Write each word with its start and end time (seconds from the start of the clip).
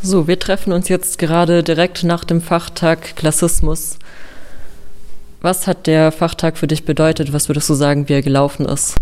So, 0.00 0.28
wir 0.28 0.38
treffen 0.38 0.72
uns 0.72 0.88
jetzt 0.88 1.18
gerade 1.18 1.64
direkt 1.64 2.04
nach 2.04 2.22
dem 2.22 2.40
Fachtag 2.40 3.16
Klassismus. 3.16 3.98
Was 5.40 5.66
hat 5.66 5.88
der 5.88 6.12
Fachtag 6.12 6.56
für 6.56 6.68
dich 6.68 6.84
bedeutet? 6.84 7.32
Was 7.32 7.48
würdest 7.48 7.68
du 7.68 7.74
sagen, 7.74 8.08
wie 8.08 8.12
er 8.12 8.22
gelaufen 8.22 8.64
ist? 8.66 8.94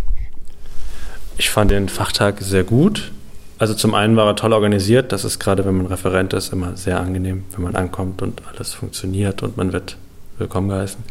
Ich 1.37 1.51
fand 1.51 1.71
den 1.71 1.91
Fachtag 1.91 2.41
sehr 2.41 2.65
gut. 2.65 3.13
Also 3.59 3.75
zum 3.75 3.95
einen 3.95 4.17
war 4.17 4.27
er 4.27 4.37
toll 4.37 4.55
organisiert. 4.55 5.13
Das 5.13 5.27
ist 5.27 5.39
gerade, 5.39 5.67
wenn 5.67 5.77
man 5.77 5.87
Referent 5.87 6.33
ist, 6.33 6.51
immer 6.51 6.79
sehr 6.79 6.99
angenehm, 6.99 7.45
wenn 7.53 7.65
man 7.65 7.77
ankommt 7.77 8.23
und 8.23 8.41
alles 8.51 8.73
funktioniert 8.73 9.43
und 9.43 9.59
man 9.59 9.75
wird 9.75 9.99
willkommen 10.39 10.71
geheißen. 10.71 11.05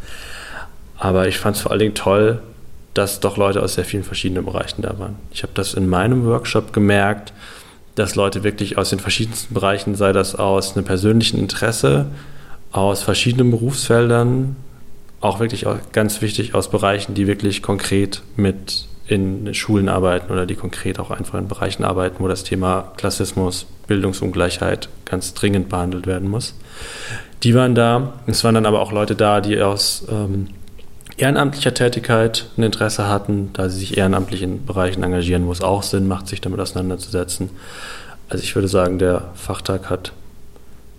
Aber 0.98 1.28
ich 1.28 1.38
fand 1.38 1.56
es 1.56 1.62
vor 1.62 1.70
allen 1.70 1.80
Dingen 1.80 1.94
toll, 1.94 2.42
dass 2.94 3.20
doch 3.20 3.36
Leute 3.36 3.62
aus 3.62 3.74
sehr 3.74 3.84
vielen 3.84 4.04
verschiedenen 4.04 4.44
Bereichen 4.44 4.82
da 4.82 4.98
waren. 4.98 5.16
Ich 5.30 5.44
habe 5.44 5.52
das 5.54 5.74
in 5.74 5.88
meinem 5.88 6.24
Workshop 6.24 6.72
gemerkt, 6.72 7.32
dass 7.96 8.14
Leute 8.14 8.44
wirklich 8.44 8.78
aus 8.78 8.90
den 8.90 9.00
verschiedensten 9.00 9.52
Bereichen, 9.52 9.96
sei 9.96 10.12
das 10.12 10.36
aus 10.36 10.76
einem 10.76 10.84
persönlichen 10.84 11.38
Interesse, 11.38 12.06
aus 12.70 13.02
verschiedenen 13.02 13.50
Berufsfeldern, 13.50 14.54
auch 15.20 15.40
wirklich 15.40 15.66
ganz 15.92 16.20
wichtig 16.20 16.54
aus 16.54 16.70
Bereichen, 16.70 17.14
die 17.14 17.26
wirklich 17.26 17.62
konkret 17.62 18.22
mit 18.36 18.86
in 19.08 19.54
Schulen 19.54 19.88
arbeiten 19.88 20.32
oder 20.32 20.46
die 20.46 20.56
konkret 20.56 20.98
auch 20.98 21.10
einfach 21.10 21.38
in 21.38 21.48
Bereichen 21.48 21.84
arbeiten, 21.84 22.16
wo 22.18 22.28
das 22.28 22.44
Thema 22.44 22.92
Klassismus, 22.96 23.66
Bildungsungleichheit 23.86 24.88
ganz 25.04 25.32
dringend 25.32 25.68
behandelt 25.68 26.06
werden 26.06 26.28
muss. 26.28 26.54
Die 27.44 27.54
waren 27.54 27.74
da. 27.74 28.14
Es 28.26 28.42
waren 28.44 28.56
dann 28.56 28.66
aber 28.66 28.80
auch 28.80 28.92
Leute 28.92 29.14
da, 29.14 29.40
die 29.40 29.60
aus 29.62 30.04
ähm, 30.10 30.48
ehrenamtlicher 31.16 31.74
Tätigkeit 31.74 32.46
ein 32.56 32.62
Interesse 32.62 33.08
hatten, 33.08 33.50
da 33.52 33.68
sie 33.68 33.78
sich 33.78 33.96
ehrenamtlich 33.96 34.42
in 34.42 34.66
Bereichen 34.66 35.02
engagieren, 35.02 35.46
wo 35.46 35.52
es 35.52 35.62
auch 35.62 35.82
Sinn 35.82 36.06
macht, 36.06 36.28
sich 36.28 36.40
damit 36.40 36.60
auseinanderzusetzen. 36.60 37.50
Also 38.28 38.42
ich 38.42 38.54
würde 38.54 38.68
sagen, 38.68 38.98
der 38.98 39.30
Fachtag 39.34 39.88
hat 39.88 40.12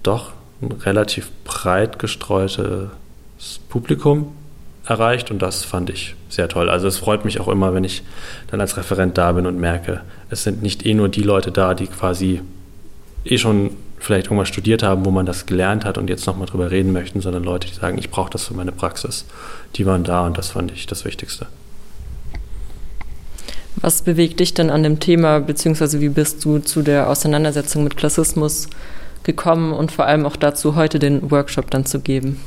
doch 0.04 0.32
ein 0.62 0.72
relativ 0.72 1.30
breit 1.44 2.00
gestreutes 2.00 2.90
Publikum 3.70 4.34
erreicht 4.86 5.30
und 5.32 5.42
das 5.42 5.64
fand 5.64 5.90
ich 5.90 6.16
sehr 6.30 6.48
toll. 6.48 6.70
Also 6.70 6.88
es 6.88 6.98
freut 6.98 7.26
mich 7.26 7.40
auch 7.40 7.48
immer, 7.48 7.74
wenn 7.74 7.84
ich 7.84 8.04
dann 8.50 8.62
als 8.62 8.78
Referent 8.78 9.18
da 9.18 9.34
bin 9.34 9.46
und 9.46 9.60
merke, 9.60 10.02
es 10.30 10.44
sind 10.44 10.64
nicht 10.64 10.86
eh 10.86 10.94
nur 10.94 11.10
die 11.10 11.22
Leute 11.22 11.52
da, 11.52 11.74
die 11.74 11.88
quasi 11.88 12.42
eh 13.26 13.38
schon 13.38 13.72
vielleicht 14.00 14.28
irgendwas 14.28 14.48
studiert 14.48 14.84
haben, 14.84 15.06
wo 15.06 15.12
man 15.12 15.26
das 15.26 15.46
gelernt 15.46 15.86
hat 15.86 15.98
und 15.98 16.10
jetzt 16.10 16.28
nochmal 16.28 16.48
drüber 16.48 16.72
reden 16.72 16.94
möchten, 16.94 17.22
sondern 17.22 17.44
Leute, 17.44 17.68
die 17.68 17.74
sagen, 17.74 17.98
ich 17.98 18.10
brauche 18.10 18.30
das 18.30 18.46
für 18.46 18.54
meine 18.54 18.72
Praxis. 18.72 19.26
Die 19.76 19.86
waren 19.86 20.04
da 20.04 20.26
und 20.26 20.38
das 20.38 20.50
fand 20.50 20.72
ich 20.72 20.86
das 20.86 21.06
Wichtigste. 21.06 21.48
Was 23.80 24.02
bewegt 24.02 24.40
dich 24.40 24.54
denn 24.54 24.70
an 24.70 24.82
dem 24.84 25.00
Thema, 25.00 25.40
beziehungsweise 25.40 26.02
wie 26.02 26.10
bist 26.10 26.44
du 26.46 26.60
zu 26.60 26.82
der 26.82 27.10
Auseinandersetzung 27.10 27.84
mit 27.84 27.96
Klassismus 27.96 28.68
gekommen 29.24 29.72
und 29.74 29.92
vor 29.92 30.06
allem 30.06 30.26
auch 30.26 30.36
dazu, 30.36 30.76
heute 30.76 30.98
den 30.98 31.30
Workshop 31.30 31.70
dann 31.70 31.86
zu 31.86 32.00
geben? 32.00 32.40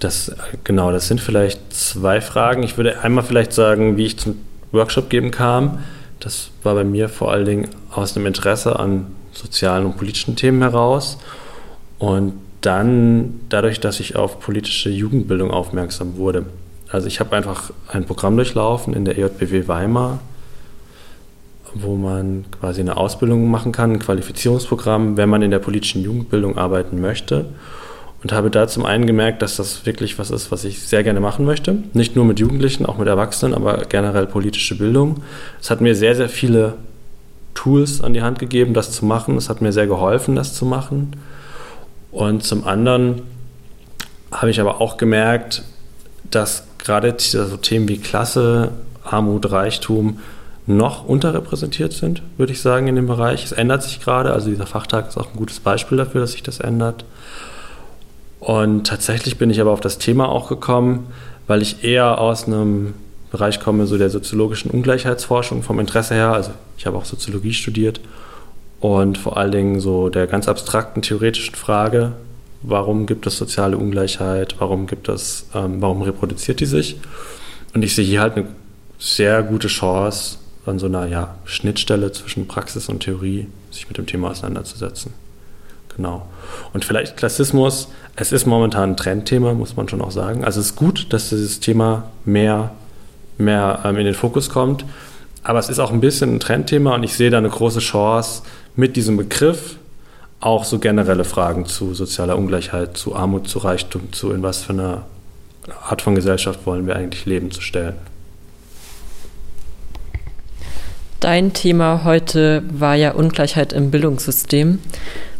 Das, 0.00 0.32
genau, 0.64 0.92
das 0.92 1.08
sind 1.08 1.20
vielleicht 1.20 1.72
zwei 1.72 2.20
Fragen. 2.20 2.62
Ich 2.62 2.76
würde 2.76 3.00
einmal 3.00 3.24
vielleicht 3.24 3.52
sagen, 3.52 3.96
wie 3.96 4.06
ich 4.06 4.18
zum 4.18 4.36
Workshop 4.70 5.08
geben 5.08 5.30
kam. 5.30 5.78
Das 6.20 6.50
war 6.62 6.74
bei 6.74 6.84
mir 6.84 7.08
vor 7.08 7.32
allen 7.32 7.46
Dingen 7.46 7.68
aus 7.90 8.16
einem 8.16 8.26
Interesse 8.26 8.78
an 8.78 9.06
sozialen 9.38 9.86
und 9.86 9.96
politischen 9.96 10.36
Themen 10.36 10.62
heraus. 10.62 11.18
Und 11.98 12.34
dann 12.60 13.40
dadurch, 13.48 13.80
dass 13.80 14.00
ich 14.00 14.16
auf 14.16 14.40
politische 14.40 14.90
Jugendbildung 14.90 15.50
aufmerksam 15.50 16.16
wurde. 16.16 16.46
Also 16.90 17.06
ich 17.06 17.20
habe 17.20 17.36
einfach 17.36 17.70
ein 17.88 18.04
Programm 18.04 18.36
durchlaufen 18.36 18.94
in 18.94 19.04
der 19.04 19.18
EJBW 19.18 19.68
Weimar, 19.68 20.20
wo 21.74 21.96
man 21.96 22.46
quasi 22.58 22.80
eine 22.80 22.96
Ausbildung 22.96 23.50
machen 23.50 23.72
kann, 23.72 23.92
ein 23.92 23.98
Qualifizierungsprogramm, 23.98 25.16
wenn 25.16 25.28
man 25.28 25.42
in 25.42 25.50
der 25.50 25.58
politischen 25.58 26.02
Jugendbildung 26.02 26.56
arbeiten 26.56 27.00
möchte. 27.00 27.46
Und 28.20 28.32
habe 28.32 28.50
da 28.50 28.66
zum 28.66 28.84
einen 28.84 29.06
gemerkt, 29.06 29.42
dass 29.42 29.56
das 29.56 29.86
wirklich 29.86 30.18
was 30.18 30.32
ist, 30.32 30.50
was 30.50 30.64
ich 30.64 30.80
sehr 30.80 31.04
gerne 31.04 31.20
machen 31.20 31.44
möchte. 31.44 31.78
Nicht 31.92 32.16
nur 32.16 32.24
mit 32.24 32.40
Jugendlichen, 32.40 32.84
auch 32.84 32.98
mit 32.98 33.06
Erwachsenen, 33.06 33.54
aber 33.54 33.84
generell 33.88 34.26
politische 34.26 34.76
Bildung. 34.76 35.22
Es 35.60 35.70
hat 35.70 35.80
mir 35.80 35.94
sehr, 35.94 36.16
sehr 36.16 36.28
viele 36.28 36.74
Tools 37.58 38.00
an 38.02 38.14
die 38.14 38.22
Hand 38.22 38.38
gegeben, 38.38 38.72
das 38.72 38.92
zu 38.92 39.04
machen. 39.04 39.36
Es 39.36 39.48
hat 39.48 39.60
mir 39.60 39.72
sehr 39.72 39.88
geholfen, 39.88 40.36
das 40.36 40.54
zu 40.54 40.64
machen. 40.64 41.16
Und 42.12 42.44
zum 42.44 42.64
anderen 42.64 43.22
habe 44.30 44.52
ich 44.52 44.60
aber 44.60 44.80
auch 44.80 44.96
gemerkt, 44.96 45.64
dass 46.30 46.62
gerade 46.78 47.12
so 47.18 47.56
Themen 47.56 47.88
wie 47.88 47.98
Klasse, 47.98 48.70
Armut, 49.02 49.50
Reichtum 49.50 50.20
noch 50.66 51.04
unterrepräsentiert 51.04 51.92
sind, 51.92 52.22
würde 52.36 52.52
ich 52.52 52.60
sagen, 52.60 52.86
in 52.86 52.94
dem 52.94 53.08
Bereich. 53.08 53.44
Es 53.44 53.52
ändert 53.52 53.82
sich 53.82 54.00
gerade, 54.00 54.32
also 54.32 54.50
dieser 54.50 54.66
Fachtag 54.66 55.08
ist 55.08 55.16
auch 55.16 55.32
ein 55.32 55.36
gutes 55.36 55.58
Beispiel 55.58 55.98
dafür, 55.98 56.20
dass 56.20 56.32
sich 56.32 56.44
das 56.44 56.60
ändert. 56.60 57.04
Und 58.38 58.86
tatsächlich 58.86 59.36
bin 59.36 59.50
ich 59.50 59.60
aber 59.60 59.72
auf 59.72 59.80
das 59.80 59.98
Thema 59.98 60.28
auch 60.28 60.48
gekommen, 60.48 61.08
weil 61.48 61.60
ich 61.60 61.82
eher 61.82 62.20
aus 62.20 62.46
einem 62.46 62.94
Bereich 63.30 63.60
komme, 63.60 63.86
so 63.86 63.98
der 63.98 64.10
soziologischen 64.10 64.70
Ungleichheitsforschung 64.70 65.62
vom 65.62 65.80
Interesse 65.80 66.14
her. 66.14 66.32
Also 66.32 66.52
ich 66.76 66.86
habe 66.86 66.96
auch 66.96 67.04
Soziologie 67.04 67.52
studiert 67.52 68.00
und 68.80 69.18
vor 69.18 69.36
allen 69.36 69.52
Dingen 69.52 69.80
so 69.80 70.08
der 70.08 70.26
ganz 70.26 70.48
abstrakten 70.48 71.02
theoretischen 71.02 71.54
Frage, 71.54 72.12
warum 72.62 73.06
gibt 73.06 73.26
es 73.26 73.36
soziale 73.36 73.76
Ungleichheit, 73.76 74.56
warum 74.58 74.86
gibt 74.86 75.08
es, 75.08 75.46
ähm, 75.54 75.80
warum 75.80 76.02
reproduziert 76.02 76.60
die 76.60 76.66
sich? 76.66 76.96
Und 77.74 77.82
ich 77.82 77.94
sehe 77.94 78.04
hier 78.04 78.20
halt 78.20 78.36
eine 78.36 78.46
sehr 78.98 79.42
gute 79.42 79.68
Chance, 79.68 80.38
an 80.68 80.78
so 80.78 80.86
einer 80.86 81.06
ja, 81.06 81.34
Schnittstelle 81.44 82.12
zwischen 82.12 82.46
Praxis 82.46 82.88
und 82.88 83.00
Theorie 83.00 83.46
sich 83.70 83.88
mit 83.88 83.98
dem 83.98 84.06
Thema 84.06 84.30
auseinanderzusetzen. 84.30 85.12
Genau. 85.96 86.28
Und 86.72 86.84
vielleicht 86.84 87.16
Klassismus, 87.16 87.88
es 88.16 88.32
ist 88.32 88.46
momentan 88.46 88.90
ein 88.90 88.96
Trendthema, 88.96 89.54
muss 89.54 89.76
man 89.76 89.88
schon 89.88 90.00
auch 90.00 90.10
sagen. 90.10 90.44
Also 90.44 90.60
es 90.60 90.66
ist 90.66 90.76
gut, 90.76 91.12
dass 91.12 91.30
dieses 91.30 91.60
Thema 91.60 92.10
mehr, 92.24 92.72
mehr 93.38 93.80
ähm, 93.84 93.96
in 93.96 94.04
den 94.04 94.14
Fokus 94.14 94.50
kommt. 94.50 94.84
Aber 95.42 95.58
es 95.58 95.68
ist 95.68 95.78
auch 95.78 95.92
ein 95.92 96.00
bisschen 96.00 96.36
ein 96.36 96.40
Trendthema 96.40 96.94
und 96.94 97.02
ich 97.02 97.14
sehe 97.14 97.30
da 97.30 97.38
eine 97.38 97.48
große 97.48 97.80
Chance, 97.80 98.42
mit 98.76 98.96
diesem 98.96 99.16
Begriff 99.16 99.76
auch 100.40 100.64
so 100.64 100.78
generelle 100.78 101.24
Fragen 101.24 101.66
zu 101.66 101.94
sozialer 101.94 102.36
Ungleichheit, 102.36 102.96
zu 102.96 103.16
Armut, 103.16 103.48
zu 103.48 103.58
Reichtum, 103.58 104.12
zu 104.12 104.30
in 104.32 104.42
was 104.42 104.62
für 104.62 104.72
einer 104.72 105.06
Art 105.88 106.02
von 106.02 106.14
Gesellschaft 106.14 106.66
wollen 106.66 106.86
wir 106.86 106.96
eigentlich 106.96 107.26
leben, 107.26 107.50
zu 107.50 107.60
stellen. 107.60 107.94
Dein 111.20 111.52
Thema 111.52 112.04
heute 112.04 112.62
war 112.72 112.94
ja 112.94 113.10
Ungleichheit 113.12 113.72
im 113.72 113.90
Bildungssystem. 113.90 114.78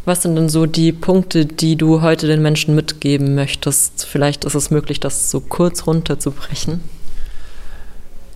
Was 0.05 0.23
sind 0.23 0.35
denn 0.35 0.49
so 0.49 0.67
die 0.67 0.93
Punkte, 0.93 1.47
die 1.47 1.77
du 1.77 2.03
heute 2.03 2.27
den 2.27 2.43
Menschen 2.43 2.75
mitgeben 2.75 3.35
möchtest? 3.35 4.05
Vielleicht 4.05 4.45
ist 4.45 4.55
es 4.55 4.71
möglich, 4.71 4.99
das 4.99 5.31
so 5.31 5.41
kurz 5.41 5.87
runterzubrechen. 5.87 6.81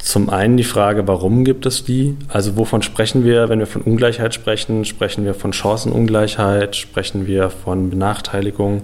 Zum 0.03 0.31
einen 0.31 0.57
die 0.57 0.65
Frage, 0.65 1.07
warum 1.07 1.45
gibt 1.45 1.65
es 1.65 1.85
die? 1.85 2.17
Also 2.27 2.57
wovon 2.57 2.83
sprechen 2.83 3.25
wir, 3.25 3.49
wenn 3.49 3.61
wir 3.61 3.69
von 3.69 3.83
Ungleichheit 3.83 4.35
sprechen? 4.35 4.85
Sprechen 4.85 5.25
wir 5.25 5.33
von 5.33 5.53
Chancenungleichheit? 5.53 6.75
Sprechen 6.75 7.29
wir 7.29 7.51
von 7.51 7.89
Benachteiligung? 7.89 8.83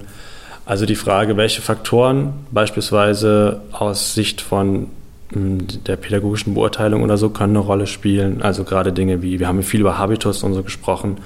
Also 0.64 0.86
die 0.86 0.94
Frage, 0.94 1.36
welche 1.36 1.60
Faktoren 1.60 2.34
beispielsweise 2.52 3.62
aus 3.72 4.14
Sicht 4.14 4.40
von 4.40 4.86
hm, 5.32 5.66
der 5.86 5.96
pädagogischen 5.96 6.54
Beurteilung 6.54 7.02
oder 7.02 7.18
so 7.18 7.30
können 7.30 7.56
eine 7.56 7.66
Rolle 7.66 7.88
spielen. 7.88 8.40
Also 8.40 8.62
gerade 8.62 8.92
Dinge 8.92 9.20
wie, 9.20 9.40
wir 9.40 9.48
haben 9.48 9.64
viel 9.64 9.80
über 9.80 9.98
Habitus 9.98 10.44
und 10.44 10.54
so 10.54 10.62
gesprochen. 10.62 11.16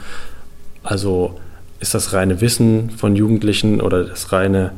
Also 0.82 1.38
ist 1.81 1.92
das 1.92 2.14
reine 2.14 2.41
Wissen 2.41 2.88
von 2.88 3.14
Jugendlichen 3.14 3.82
oder 3.82 4.04
das 4.04 4.32
reine 4.32 4.72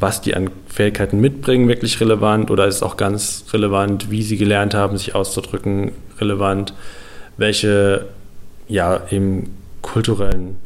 was 0.00 0.20
die 0.20 0.34
an 0.34 0.50
Fähigkeiten 0.66 1.20
mitbringen, 1.20 1.68
wirklich 1.68 2.00
relevant 2.00 2.50
oder 2.50 2.66
ist 2.66 2.82
auch 2.82 2.96
ganz 2.96 3.44
relevant, 3.52 4.10
wie 4.10 4.22
sie 4.22 4.36
gelernt 4.36 4.74
haben, 4.74 4.96
sich 4.98 5.14
auszudrücken, 5.14 5.92
relevant, 6.20 6.74
welche 7.36 8.06
ja 8.68 9.02
eben 9.10 9.54
kulturellen 9.82 10.56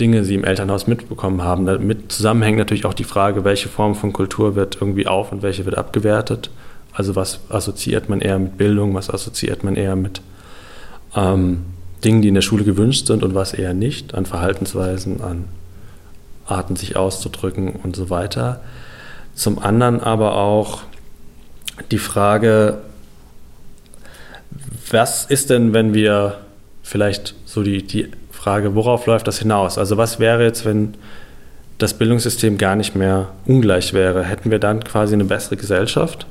Dinge 0.00 0.24
sie 0.24 0.34
im 0.34 0.44
Elternhaus 0.44 0.86
mitbekommen 0.86 1.42
haben. 1.42 1.66
Damit 1.66 2.10
zusammenhängt 2.10 2.58
natürlich 2.58 2.86
auch 2.86 2.94
die 2.94 3.04
Frage, 3.04 3.44
welche 3.44 3.68
Form 3.68 3.94
von 3.94 4.12
Kultur 4.12 4.56
wird 4.56 4.78
irgendwie 4.80 5.06
auf 5.06 5.30
und 5.30 5.42
welche 5.42 5.64
wird 5.64 5.76
abgewertet. 5.78 6.50
Also 6.92 7.14
was 7.14 7.40
assoziiert 7.50 8.08
man 8.08 8.20
eher 8.20 8.38
mit 8.38 8.58
Bildung, 8.58 8.94
was 8.94 9.10
assoziiert 9.10 9.62
man 9.62 9.76
eher 9.76 9.96
mit 9.96 10.22
ähm, 11.14 11.64
Dingen, 12.02 12.22
die 12.22 12.28
in 12.28 12.34
der 12.34 12.40
Schule 12.40 12.64
gewünscht 12.64 13.06
sind 13.06 13.22
und 13.22 13.34
was 13.34 13.52
eher 13.52 13.74
nicht, 13.74 14.14
an 14.14 14.26
Verhaltensweisen, 14.26 15.20
an 15.20 15.44
Arten, 16.46 16.76
sich 16.76 16.96
auszudrücken 16.96 17.72
und 17.82 17.96
so 17.96 18.10
weiter. 18.10 18.60
Zum 19.34 19.58
anderen 19.58 20.00
aber 20.00 20.36
auch 20.36 20.82
die 21.90 21.98
Frage, 21.98 22.78
was 24.90 25.24
ist 25.24 25.50
denn, 25.50 25.72
wenn 25.72 25.94
wir 25.94 26.38
vielleicht 26.82 27.34
so 27.44 27.62
die, 27.62 27.86
die 27.86 28.08
Frage, 28.30 28.74
worauf 28.74 29.06
läuft 29.06 29.28
das 29.28 29.38
hinaus? 29.38 29.78
Also 29.78 29.96
was 29.96 30.18
wäre 30.18 30.42
jetzt, 30.42 30.64
wenn 30.64 30.94
das 31.78 31.94
Bildungssystem 31.94 32.58
gar 32.58 32.76
nicht 32.76 32.96
mehr 32.96 33.28
ungleich 33.46 33.94
wäre? 33.94 34.24
Hätten 34.24 34.50
wir 34.50 34.58
dann 34.58 34.82
quasi 34.82 35.14
eine 35.14 35.24
bessere 35.24 35.56
Gesellschaft? 35.56 36.26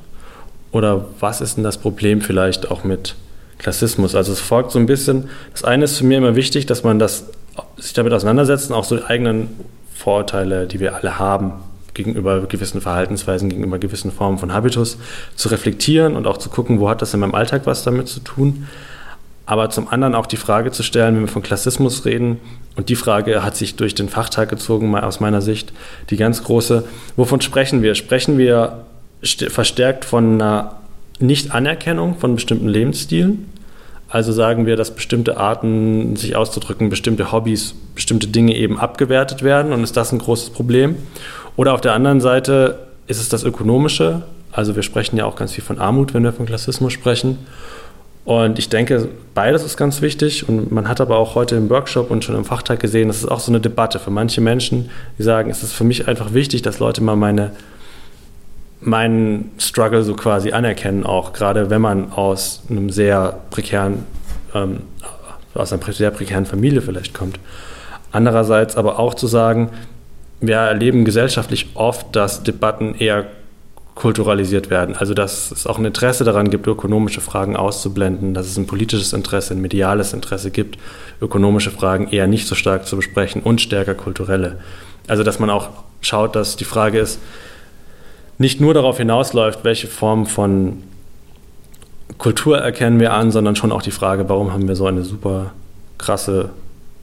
Oder 0.72 1.06
was 1.18 1.40
ist 1.40 1.56
denn 1.56 1.64
das 1.64 1.78
Problem 1.78 2.20
vielleicht 2.20 2.70
auch 2.70 2.84
mit 2.84 3.16
Klassismus. 3.60 4.14
Also 4.14 4.32
es 4.32 4.40
folgt 4.40 4.72
so 4.72 4.78
ein 4.78 4.86
bisschen, 4.86 5.28
das 5.52 5.64
eine 5.64 5.84
ist 5.84 5.98
für 5.98 6.04
mich 6.04 6.16
immer 6.16 6.34
wichtig, 6.34 6.66
dass 6.66 6.82
man 6.82 6.98
das, 6.98 7.26
sich 7.76 7.92
damit 7.92 8.12
auseinandersetzt 8.12 8.72
auch 8.72 8.84
so 8.84 8.96
die 8.96 9.04
eigenen 9.04 9.50
Vorurteile, 10.00 10.66
die 10.66 10.80
wir 10.80 10.96
alle 10.96 11.18
haben, 11.18 11.52
gegenüber 11.92 12.40
gewissen 12.46 12.80
Verhaltensweisen, 12.80 13.50
gegenüber 13.50 13.78
gewissen 13.78 14.10
Formen 14.10 14.38
von 14.38 14.54
Habitus 14.54 14.96
zu 15.36 15.48
reflektieren 15.50 16.16
und 16.16 16.26
auch 16.26 16.38
zu 16.38 16.48
gucken, 16.48 16.80
wo 16.80 16.88
hat 16.88 17.02
das 17.02 17.12
in 17.12 17.20
meinem 17.20 17.34
Alltag 17.34 17.62
was 17.66 17.84
damit 17.84 18.08
zu 18.08 18.20
tun. 18.20 18.66
Aber 19.44 19.68
zum 19.68 19.88
anderen 19.88 20.14
auch 20.14 20.26
die 20.26 20.38
Frage 20.38 20.70
zu 20.70 20.82
stellen, 20.82 21.16
wenn 21.16 21.22
wir 21.22 21.28
von 21.28 21.42
Klassismus 21.42 22.06
reden, 22.06 22.40
und 22.76 22.88
die 22.88 22.96
Frage 22.96 23.42
hat 23.44 23.56
sich 23.56 23.76
durch 23.76 23.94
den 23.94 24.08
Fachtag 24.08 24.48
gezogen, 24.48 24.96
aus 24.96 25.20
meiner 25.20 25.42
Sicht, 25.42 25.72
die 26.08 26.16
ganz 26.16 26.44
große, 26.44 26.84
wovon 27.16 27.42
sprechen 27.42 27.82
wir? 27.82 27.94
Sprechen 27.94 28.38
wir 28.38 28.84
verstärkt 29.22 30.06
von 30.06 30.40
einer 30.40 30.76
Nicht-Anerkennung 31.18 32.16
von 32.16 32.36
bestimmten 32.36 32.68
Lebensstilen? 32.68 33.50
Also 34.10 34.32
sagen 34.32 34.66
wir, 34.66 34.74
dass 34.74 34.90
bestimmte 34.90 35.36
Arten, 35.36 36.16
sich 36.16 36.34
auszudrücken, 36.34 36.90
bestimmte 36.90 37.30
Hobbys, 37.30 37.74
bestimmte 37.94 38.26
Dinge 38.26 38.56
eben 38.56 38.78
abgewertet 38.78 39.44
werden 39.44 39.72
und 39.72 39.84
ist 39.84 39.96
das 39.96 40.12
ein 40.12 40.18
großes 40.18 40.50
Problem? 40.50 40.96
Oder 41.56 41.74
auf 41.74 41.80
der 41.80 41.94
anderen 41.94 42.20
Seite 42.20 42.80
ist 43.06 43.20
es 43.20 43.28
das 43.28 43.44
Ökonomische. 43.44 44.22
Also 44.50 44.74
wir 44.74 44.82
sprechen 44.82 45.16
ja 45.16 45.26
auch 45.26 45.36
ganz 45.36 45.52
viel 45.52 45.62
von 45.62 45.78
Armut, 45.78 46.12
wenn 46.12 46.24
wir 46.24 46.32
von 46.32 46.46
Klassismus 46.46 46.92
sprechen. 46.92 47.38
Und 48.24 48.58
ich 48.58 48.68
denke, 48.68 49.08
beides 49.34 49.64
ist 49.64 49.76
ganz 49.76 50.02
wichtig. 50.02 50.48
Und 50.48 50.72
man 50.72 50.88
hat 50.88 51.00
aber 51.00 51.16
auch 51.16 51.36
heute 51.36 51.54
im 51.56 51.70
Workshop 51.70 52.10
und 52.10 52.24
schon 52.24 52.34
im 52.34 52.44
Fachtag 52.44 52.80
gesehen, 52.80 53.08
das 53.08 53.18
ist 53.18 53.28
auch 53.28 53.40
so 53.40 53.52
eine 53.52 53.60
Debatte 53.60 53.98
für 53.98 54.10
manche 54.10 54.40
Menschen, 54.40 54.90
die 55.18 55.22
sagen, 55.22 55.50
es 55.50 55.62
ist 55.62 55.72
für 55.72 55.84
mich 55.84 56.08
einfach 56.08 56.34
wichtig, 56.34 56.62
dass 56.62 56.80
Leute 56.80 57.02
mal 57.02 57.16
meine, 57.16 57.52
meinen 58.80 59.50
Struggle 59.58 60.02
so 60.02 60.14
quasi 60.14 60.52
anerkennen, 60.52 61.04
auch 61.04 61.32
gerade 61.32 61.70
wenn 61.70 61.82
man 61.82 62.12
aus 62.12 62.62
einem 62.70 62.90
sehr 62.90 63.38
prekären, 63.50 64.04
ähm, 64.54 64.80
aus 65.54 65.72
einer 65.72 65.92
sehr 65.92 66.10
prekären 66.10 66.46
Familie 66.46 66.80
vielleicht 66.80 67.12
kommt. 67.12 67.38
Andererseits 68.12 68.76
aber 68.76 68.98
auch 68.98 69.14
zu 69.14 69.26
sagen, 69.26 69.70
wir 70.40 70.56
erleben 70.56 71.04
gesellschaftlich 71.04 71.70
oft, 71.74 72.16
dass 72.16 72.42
Debatten 72.42 72.94
eher 72.94 73.26
kulturalisiert 73.94 74.70
werden. 74.70 74.96
Also 74.96 75.12
dass 75.12 75.50
es 75.50 75.66
auch 75.66 75.78
ein 75.78 75.84
Interesse 75.84 76.24
daran 76.24 76.50
gibt, 76.50 76.66
ökonomische 76.66 77.20
Fragen 77.20 77.56
auszublenden, 77.56 78.32
dass 78.32 78.46
es 78.46 78.56
ein 78.56 78.66
politisches 78.66 79.12
Interesse, 79.12 79.52
ein 79.52 79.60
mediales 79.60 80.14
Interesse 80.14 80.50
gibt, 80.50 80.78
ökonomische 81.20 81.70
Fragen 81.70 82.08
eher 82.08 82.26
nicht 82.26 82.46
so 82.46 82.54
stark 82.54 82.86
zu 82.86 82.96
besprechen 82.96 83.42
und 83.42 83.60
stärker 83.60 83.94
kulturelle. 83.94 84.58
Also 85.06 85.22
dass 85.22 85.38
man 85.38 85.50
auch 85.50 85.68
schaut, 86.00 86.34
dass 86.34 86.56
die 86.56 86.64
Frage 86.64 86.98
ist, 86.98 87.20
nicht 88.40 88.58
nur 88.58 88.72
darauf 88.72 88.96
hinausläuft, 88.96 89.64
welche 89.64 89.86
Form 89.86 90.24
von 90.24 90.82
Kultur 92.16 92.56
erkennen 92.56 92.98
wir 92.98 93.12
an, 93.12 93.30
sondern 93.30 93.54
schon 93.54 93.70
auch 93.70 93.82
die 93.82 93.90
Frage, 93.90 94.30
warum 94.30 94.50
haben 94.50 94.66
wir 94.66 94.76
so 94.76 94.86
eine 94.86 95.04
super 95.04 95.52
krasse 95.98 96.48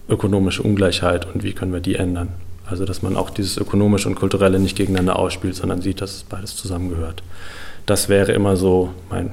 ökonomische 0.10 0.64
Ungleichheit 0.64 1.32
und 1.32 1.44
wie 1.44 1.54
können 1.54 1.72
wir 1.72 1.80
die 1.80 1.94
ändern. 1.94 2.30
Also 2.66 2.86
dass 2.86 3.04
man 3.04 3.16
auch 3.16 3.30
dieses 3.30 3.58
ökonomische 3.58 4.10
und 4.10 4.16
kulturelle 4.16 4.60
nicht 4.60 4.76
gegeneinander 4.76 5.20
ausspielt, 5.20 5.56
sondern 5.56 5.80
sieht, 5.80 6.02
dass 6.02 6.24
beides 6.24 6.56
zusammengehört. 6.56 7.22
Das 7.86 8.10
wäre 8.10 8.32
immer 8.32 8.58
so 8.58 8.90
mein, 9.12 9.30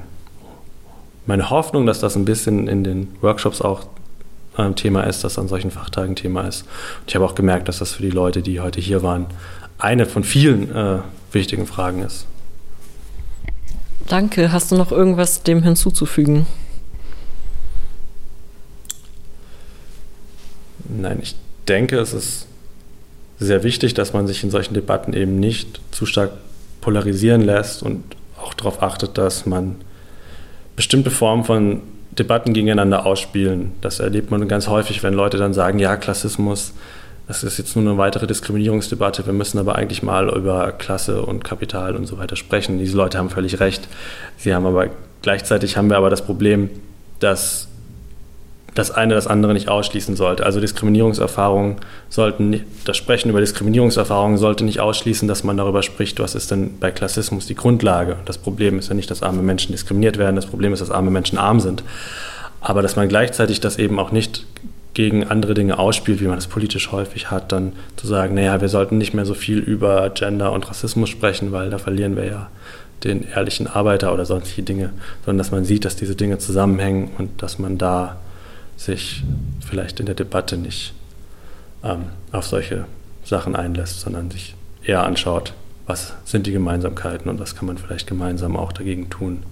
meine 1.25 1.49
Hoffnung, 1.49 1.87
dass 1.87 2.01
das 2.01 2.15
ein 2.15 2.25
bisschen 2.25 2.67
in 2.67 2.83
den 2.83 3.15
Workshops 3.21 3.61
auch 3.61 3.87
ähm, 4.59 4.75
Thema 4.75 5.01
ist, 5.05 5.23
dass 5.23 5.39
an 5.39 5.47
solchen 5.47 5.71
Fachtagen 5.71 6.15
Thema 6.15 6.41
ist. 6.41 6.67
Und 7.01 7.09
ich 7.09 7.15
habe 7.15 7.25
auch 7.25 7.33
gemerkt, 7.33 7.67
dass 7.67 7.79
das 7.79 7.93
für 7.93 8.03
die 8.03 8.11
Leute, 8.11 8.43
die 8.43 8.59
heute 8.59 8.79
hier 8.79 9.01
waren, 9.01 9.25
eine 9.79 10.05
von 10.05 10.23
vielen 10.23 10.73
äh, 10.73 10.99
wichtigen 11.35 11.67
Fragen 11.67 12.01
ist. 12.01 12.25
Danke. 14.07 14.51
Hast 14.51 14.71
du 14.71 14.75
noch 14.75 14.91
irgendwas 14.91 15.43
dem 15.43 15.61
hinzuzufügen? 15.61 16.47
Nein, 20.87 21.19
ich 21.21 21.35
denke, 21.67 21.99
es 21.99 22.13
ist 22.13 22.47
sehr 23.39 23.63
wichtig, 23.63 23.93
dass 23.93 24.13
man 24.13 24.27
sich 24.27 24.43
in 24.43 24.51
solchen 24.51 24.73
Debatten 24.73 25.13
eben 25.13 25.39
nicht 25.39 25.81
zu 25.91 26.05
stark 26.05 26.31
polarisieren 26.81 27.41
lässt 27.41 27.83
und 27.83 28.03
auch 28.41 28.53
darauf 28.53 28.81
achtet, 28.81 29.17
dass 29.17 29.45
man 29.45 29.75
bestimmte 30.75 31.09
Formen 31.09 31.43
von 31.43 31.81
Debatten 32.11 32.53
gegeneinander 32.53 33.05
ausspielen. 33.05 33.71
Das 33.81 33.99
erlebt 33.99 34.31
man 34.31 34.47
ganz 34.47 34.67
häufig, 34.67 35.03
wenn 35.03 35.13
Leute 35.13 35.37
dann 35.37 35.53
sagen, 35.53 35.79
ja, 35.79 35.97
Klassismus, 35.97 36.73
das 37.27 37.43
ist 37.43 37.57
jetzt 37.57 37.75
nur 37.75 37.85
eine 37.85 37.97
weitere 37.97 38.27
Diskriminierungsdebatte, 38.27 39.25
wir 39.25 39.33
müssen 39.33 39.57
aber 39.57 39.75
eigentlich 39.75 40.03
mal 40.03 40.29
über 40.29 40.71
Klasse 40.71 41.23
und 41.23 41.43
Kapital 41.43 41.95
und 41.95 42.05
so 42.05 42.17
weiter 42.17 42.35
sprechen. 42.35 42.77
Diese 42.77 42.95
Leute 42.95 43.17
haben 43.17 43.29
völlig 43.29 43.59
recht. 43.59 43.87
Sie 44.37 44.53
haben 44.53 44.65
aber 44.65 44.89
gleichzeitig 45.21 45.75
haben 45.75 45.89
wir 45.89 45.97
aber 45.97 46.09
das 46.09 46.23
Problem, 46.23 46.69
dass 47.19 47.67
das 48.75 48.91
eine 48.91 49.15
das 49.15 49.25
andere 49.25 49.53
nicht 49.53 49.69
ausschließen 49.69 50.15
sollte. 50.15 50.45
Also 50.45 50.59
Diskriminierungserfahrungen 50.59 51.77
sollten 52.09 52.61
das 52.83 52.97
Sprechen 52.97 53.29
über 53.29 53.39
Diskriminierungserfahrungen 53.39 54.37
sollte 54.37 54.65
nicht 54.65 54.81
ausschließen, 54.81 55.27
dass 55.27 55.45
man 55.45 55.57
darüber 55.57 55.81
spricht, 55.81 56.19
was 56.19 56.35
ist 56.35 56.51
denn 56.51 56.77
bei 56.77 56.91
Klassismus 56.91 57.47
die 57.47 57.55
Grundlage. 57.55 58.17
Das 58.25 58.37
Problem 58.37 58.77
ist 58.77 58.89
ja 58.89 58.93
nicht, 58.93 59.09
dass 59.09 59.23
arme 59.23 59.41
Menschen 59.41 59.71
diskriminiert 59.71 60.17
werden, 60.17 60.35
das 60.35 60.45
Problem 60.45 60.73
ist, 60.73 60.81
dass 60.81 60.91
arme 60.91 61.09
Menschen 61.09 61.37
arm 61.37 61.61
sind. 61.61 61.83
Aber 62.59 62.81
dass 62.81 62.97
man 62.97 63.07
gleichzeitig 63.07 63.61
das 63.61 63.77
eben 63.77 63.97
auch 63.97 64.11
nicht 64.11 64.45
gegen 64.95 65.25
andere 65.25 65.53
Dinge 65.53 65.77
ausspielt, 65.77 66.21
wie 66.21 66.25
man 66.25 66.37
das 66.37 66.47
politisch 66.47 66.91
häufig 66.91 67.29
hat, 67.29 67.51
dann 67.51 67.73
zu 67.97 68.07
sagen, 68.07 68.33
naja, 68.33 68.61
wir 68.61 68.69
sollten 68.69 68.97
nicht 68.97 69.13
mehr 69.13 69.25
so 69.25 69.33
viel 69.33 69.59
über 69.59 70.09
Gender 70.09 70.53
und 70.53 70.67
Rassismus 70.67 71.09
sprechen, 71.09 71.51
weil 71.51 71.69
da 71.69 71.77
verlieren 71.77 72.15
wir 72.15 72.25
ja 72.25 72.49
den 73.03 73.27
ehrlichen 73.27 73.67
Arbeiter 73.67 74.13
oder 74.13 74.25
sonstige 74.25 74.63
Dinge, 74.63 74.93
sondern 75.25 75.37
dass 75.37 75.51
man 75.51 75.65
sieht, 75.65 75.85
dass 75.85 75.97
diese 75.97 76.15
Dinge 76.15 76.39
zusammenhängen 76.39 77.11
und 77.17 77.43
dass 77.43 77.59
man 77.59 77.77
da 77.77 78.17
sich 78.77 79.23
vielleicht 79.67 79.99
in 79.99 80.05
der 80.05 80.15
Debatte 80.15 80.57
nicht 80.57 80.93
ähm, 81.83 82.05
auf 82.31 82.47
solche 82.47 82.85
Sachen 83.25 83.55
einlässt, 83.55 83.99
sondern 83.99 84.31
sich 84.31 84.55
eher 84.81 85.03
anschaut, 85.03 85.53
was 85.87 86.13
sind 86.23 86.47
die 86.47 86.51
Gemeinsamkeiten 86.51 87.29
und 87.29 87.39
was 87.39 87.55
kann 87.55 87.67
man 87.67 87.77
vielleicht 87.77 88.07
gemeinsam 88.07 88.55
auch 88.55 88.71
dagegen 88.71 89.09
tun. 89.09 89.43